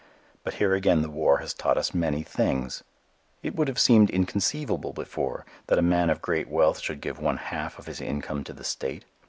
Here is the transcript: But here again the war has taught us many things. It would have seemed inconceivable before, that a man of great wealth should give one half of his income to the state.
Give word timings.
But 0.43 0.55
here 0.55 0.73
again 0.73 1.03
the 1.03 1.11
war 1.11 1.37
has 1.41 1.53
taught 1.53 1.77
us 1.77 1.93
many 1.93 2.23
things. 2.23 2.83
It 3.43 3.55
would 3.55 3.67
have 3.67 3.77
seemed 3.79 4.09
inconceivable 4.09 4.93
before, 4.93 5.45
that 5.67 5.77
a 5.77 5.83
man 5.83 6.09
of 6.09 6.23
great 6.23 6.49
wealth 6.49 6.79
should 6.79 7.01
give 7.01 7.19
one 7.19 7.37
half 7.37 7.77
of 7.77 7.85
his 7.85 8.01
income 8.01 8.43
to 8.45 8.53
the 8.53 8.63
state. 8.63 9.05